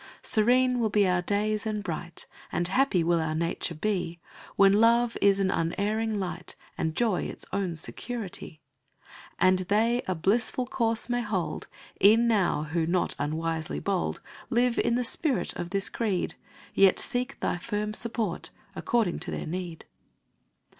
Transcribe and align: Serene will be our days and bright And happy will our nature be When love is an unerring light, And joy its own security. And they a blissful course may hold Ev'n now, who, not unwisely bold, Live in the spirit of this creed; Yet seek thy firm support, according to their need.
Serene 0.23 0.79
will 0.79 0.89
be 0.89 1.07
our 1.07 1.21
days 1.21 1.67
and 1.67 1.83
bright 1.83 2.25
And 2.51 2.69
happy 2.69 3.03
will 3.03 3.21
our 3.21 3.35
nature 3.35 3.75
be 3.75 4.19
When 4.55 4.73
love 4.73 5.15
is 5.21 5.39
an 5.39 5.51
unerring 5.51 6.19
light, 6.19 6.55
And 6.75 6.95
joy 6.95 7.25
its 7.25 7.45
own 7.53 7.75
security. 7.75 8.61
And 9.37 9.59
they 9.59 10.01
a 10.07 10.15
blissful 10.15 10.65
course 10.65 11.07
may 11.07 11.21
hold 11.21 11.67
Ev'n 12.03 12.27
now, 12.27 12.63
who, 12.63 12.87
not 12.87 13.13
unwisely 13.19 13.79
bold, 13.79 14.21
Live 14.49 14.79
in 14.79 14.95
the 14.95 15.03
spirit 15.03 15.53
of 15.55 15.69
this 15.69 15.87
creed; 15.87 16.33
Yet 16.73 16.97
seek 16.97 17.39
thy 17.39 17.59
firm 17.59 17.93
support, 17.93 18.49
according 18.75 19.19
to 19.19 19.29
their 19.29 19.45
need. 19.45 19.85